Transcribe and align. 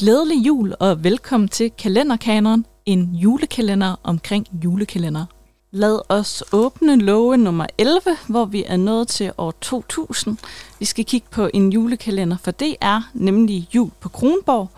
Glædelig 0.00 0.46
jul 0.46 0.74
og 0.80 1.04
velkommen 1.04 1.48
til 1.48 1.70
Kalenderkaneren, 1.78 2.66
en 2.86 3.14
julekalender 3.14 3.96
omkring 4.02 4.46
julekalender. 4.64 5.24
Lad 5.70 6.00
os 6.08 6.44
åbne 6.52 6.96
love 6.96 7.36
nummer 7.36 7.66
11, 7.78 8.00
hvor 8.28 8.44
vi 8.44 8.64
er 8.66 8.76
nået 8.76 9.08
til 9.08 9.32
år 9.38 9.50
2000. 9.50 10.36
Vi 10.78 10.84
skal 10.84 11.04
kigge 11.04 11.26
på 11.30 11.50
en 11.54 11.72
julekalender 11.72 12.36
for 12.36 12.50
det 12.50 12.76
er 12.80 13.10
nemlig 13.14 13.68
Jul 13.74 13.90
på 14.00 14.08
Kronborg. 14.08 14.70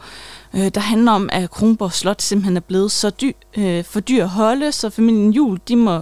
Øh, 0.55 0.69
der 0.75 0.81
handler 0.81 1.13
om, 1.13 1.29
at 1.33 1.51
Kronborg 1.51 1.93
Slot 1.93 2.23
simpelthen 2.23 2.57
er 2.57 2.61
blevet 2.61 2.91
så 2.93 3.11
dy, 3.11 3.33
øh, 3.57 3.85
for 3.85 4.01
dyr 4.01 4.23
at 4.23 4.31
holde, 4.31 4.73
så 4.73 4.91
familien 4.91 5.31
Jul 5.31 5.61
de 5.69 5.77
må 5.77 6.01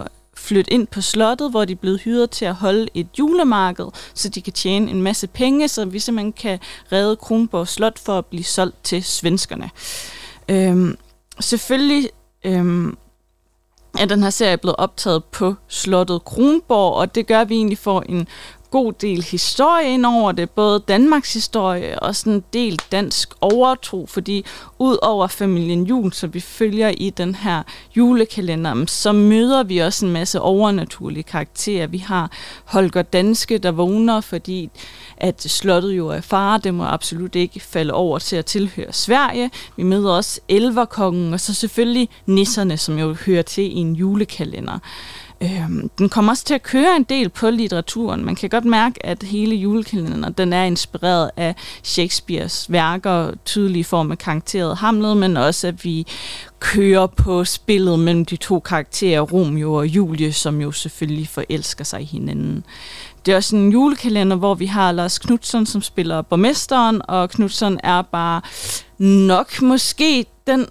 flytte 0.51 0.73
ind 0.73 0.87
på 0.87 1.01
slottet, 1.01 1.51
hvor 1.51 1.65
de 1.65 1.73
er 1.73 1.77
blevet 1.77 2.01
hyret 2.01 2.29
til 2.29 2.45
at 2.45 2.55
holde 2.55 2.87
et 2.93 3.07
julemarked, 3.19 3.85
så 4.13 4.29
de 4.29 4.41
kan 4.41 4.53
tjene 4.53 4.91
en 4.91 5.01
masse 5.01 5.27
penge, 5.27 5.67
så 5.67 5.85
vi 5.85 5.99
simpelthen 5.99 6.33
kan 6.33 6.59
redde 6.91 7.15
Kronborg 7.15 7.67
Slot 7.67 7.99
for 7.99 8.17
at 8.17 8.25
blive 8.25 8.43
solgt 8.43 8.83
til 8.83 9.03
svenskerne. 9.03 9.69
Øhm, 10.49 10.97
selvfølgelig 11.39 12.09
øhm, 12.45 12.97
er 13.99 14.05
den 14.05 14.23
her 14.23 14.29
serie 14.29 14.57
blevet 14.57 14.75
optaget 14.77 15.23
på 15.23 15.55
slottet 15.67 16.25
Kronborg, 16.25 16.93
og 16.93 17.15
det 17.15 17.27
gør, 17.27 17.41
at 17.41 17.49
vi 17.49 17.55
egentlig 17.55 17.77
får 17.77 18.01
en 18.01 18.27
god 18.71 18.93
del 18.93 19.23
historie 19.23 19.93
ind 19.93 20.05
over 20.05 20.31
det, 20.31 20.49
både 20.49 20.83
Danmarks 20.87 21.33
historie 21.33 21.99
og 21.99 22.15
sådan 22.15 22.33
en 22.33 22.43
del 22.53 22.81
dansk 22.91 23.33
overtro, 23.41 24.05
fordi 24.05 24.45
ud 24.79 24.97
over 25.01 25.27
familien 25.27 25.83
Jul, 25.83 26.13
som 26.13 26.33
vi 26.33 26.39
følger 26.39 26.89
i 26.89 27.09
den 27.09 27.35
her 27.35 27.63
julekalender, 27.97 28.85
så 28.87 29.11
møder 29.11 29.63
vi 29.63 29.77
også 29.77 30.05
en 30.05 30.11
masse 30.11 30.41
overnaturlige 30.41 31.23
karakterer. 31.23 31.87
Vi 31.87 31.97
har 31.97 32.31
Holger 32.65 33.01
Danske, 33.01 33.57
der 33.57 33.71
vågner, 33.71 34.21
fordi 34.21 34.69
at 35.17 35.41
slottet 35.41 35.91
jo 35.91 36.07
er 36.07 36.21
far, 36.21 36.57
det 36.57 36.73
må 36.73 36.83
absolut 36.83 37.35
ikke 37.35 37.59
falde 37.59 37.93
over 37.93 38.19
til 38.19 38.35
at 38.35 38.45
tilhøre 38.45 38.93
Sverige. 38.93 39.51
Vi 39.77 39.83
møder 39.83 40.11
også 40.11 40.39
Elverkongen, 40.47 41.33
og 41.33 41.39
så 41.39 41.53
selvfølgelig 41.53 42.09
nisserne, 42.25 42.77
som 42.77 42.99
jo 42.99 43.15
hører 43.25 43.41
til 43.41 43.63
i 43.63 43.75
en 43.75 43.95
julekalender. 43.95 44.79
Øhm, 45.43 45.89
den 45.97 46.09
kommer 46.09 46.31
også 46.31 46.45
til 46.45 46.53
at 46.53 46.63
køre 46.63 46.95
en 46.95 47.03
del 47.03 47.29
på 47.29 47.49
litteraturen. 47.49 48.25
Man 48.25 48.35
kan 48.35 48.49
godt 48.49 48.65
mærke, 48.65 49.05
at 49.05 49.23
hele 49.23 49.55
julekalenderen 49.55 50.33
den 50.33 50.53
er 50.53 50.63
inspireret 50.63 51.31
af 51.37 51.55
Shakespeares 51.83 52.71
værker, 52.71 53.31
tydelige 53.45 53.83
form 53.83 54.11
af 54.11 54.17
karakteret 54.17 54.77
Hamlet, 54.77 55.17
men 55.17 55.37
også 55.37 55.67
at 55.67 55.85
vi 55.85 56.07
kører 56.59 57.07
på 57.07 57.45
spillet 57.45 57.99
mellem 57.99 58.25
de 58.25 58.35
to 58.35 58.59
karakterer, 58.59 59.21
Romeo 59.21 59.73
og 59.73 59.87
Julie, 59.87 60.33
som 60.33 60.61
jo 60.61 60.71
selvfølgelig 60.71 61.27
forelsker 61.27 61.83
sig 61.83 62.01
i 62.01 62.05
hinanden. 62.05 62.63
Det 63.25 63.31
er 63.31 63.35
også 63.35 63.55
en 63.55 63.71
julekalender, 63.71 64.35
hvor 64.35 64.55
vi 64.55 64.65
har 64.65 64.91
Lars 64.91 65.19
Knudsen, 65.19 65.65
som 65.65 65.81
spiller 65.81 66.21
borgmesteren, 66.21 67.01
og 67.07 67.29
Knudsen 67.29 67.79
er 67.83 68.01
bare 68.01 68.41
nok 68.97 69.61
måske 69.61 70.25
den 70.47 70.65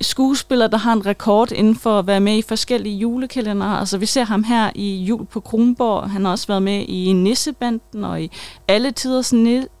skuespiller, 0.00 0.66
der 0.66 0.78
har 0.78 0.92
en 0.92 1.06
rekord 1.06 1.52
inden 1.52 1.76
for 1.76 1.98
at 1.98 2.06
være 2.06 2.20
med 2.20 2.38
i 2.38 2.42
forskellige 2.42 2.96
julekalender. 2.96 3.66
Altså, 3.66 3.98
vi 3.98 4.06
ser 4.06 4.24
ham 4.24 4.44
her 4.44 4.70
i 4.74 5.04
Jul 5.04 5.24
på 5.26 5.40
Kronborg. 5.40 6.10
Han 6.10 6.24
har 6.24 6.32
også 6.32 6.46
været 6.46 6.62
med 6.62 6.84
i 6.88 7.12
Nissebanden 7.12 8.04
og 8.04 8.22
i 8.22 8.30
Alle 8.68 8.92
Tiders 8.92 9.32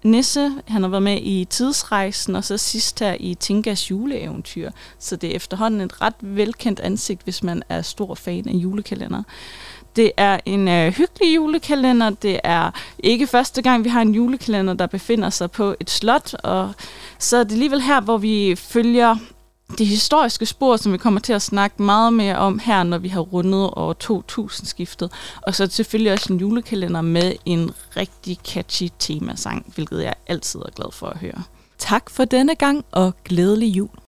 Nisse. 0.04 0.52
Han 0.68 0.82
har 0.82 0.88
været 0.88 1.02
med 1.02 1.18
i 1.22 1.46
Tidsrejsen, 1.50 2.36
og 2.36 2.44
så 2.44 2.56
sidst 2.56 3.00
her 3.00 3.16
i 3.20 3.34
Tinkas 3.34 3.90
juleeventyr. 3.90 4.70
Så 4.98 5.16
det 5.16 5.30
er 5.30 5.36
efterhånden 5.36 5.80
et 5.80 6.00
ret 6.02 6.14
velkendt 6.20 6.80
ansigt, 6.80 7.22
hvis 7.24 7.42
man 7.42 7.62
er 7.68 7.82
stor 7.82 8.14
fan 8.14 8.48
af 8.48 8.52
julekalender. 8.52 9.22
Det 9.96 10.12
er 10.16 10.40
en 10.44 10.68
øh, 10.68 10.92
hyggelig 10.92 11.34
julekalender. 11.36 12.10
Det 12.10 12.40
er 12.44 12.70
ikke 12.98 13.26
første 13.26 13.62
gang, 13.62 13.84
vi 13.84 13.88
har 13.88 14.02
en 14.02 14.14
julekalender, 14.14 14.74
der 14.74 14.86
befinder 14.86 15.30
sig 15.30 15.50
på 15.50 15.74
et 15.80 15.90
slot. 15.90 16.34
Og 16.34 16.72
så 17.18 17.36
er 17.36 17.44
det 17.44 17.52
alligevel 17.52 17.80
her, 17.80 18.00
hvor 18.00 18.16
vi 18.16 18.54
følger 18.56 19.16
de 19.78 19.84
historiske 19.84 20.46
spor, 20.46 20.76
som 20.76 20.92
vi 20.92 20.98
kommer 20.98 21.20
til 21.20 21.32
at 21.32 21.42
snakke 21.42 21.82
meget 21.82 22.12
mere 22.12 22.36
om 22.36 22.58
her, 22.58 22.82
når 22.82 22.98
vi 22.98 23.08
har 23.08 23.20
rundet 23.20 23.70
over 23.70 23.94
2000-skiftet. 24.04 25.12
Og 25.42 25.54
så 25.54 25.66
selvfølgelig 25.70 26.12
også 26.12 26.32
en 26.32 26.38
julekalender 26.38 27.00
med 27.00 27.32
en 27.44 27.70
rigtig 27.96 28.38
catchy 28.44 28.88
temasang, 28.98 29.72
hvilket 29.74 30.02
jeg 30.02 30.14
altid 30.26 30.60
er 30.60 30.70
glad 30.76 30.92
for 30.92 31.06
at 31.06 31.18
høre. 31.18 31.42
Tak 31.78 32.10
for 32.10 32.24
denne 32.24 32.54
gang, 32.54 32.84
og 32.92 33.14
glædelig 33.24 33.66
jul. 33.68 33.98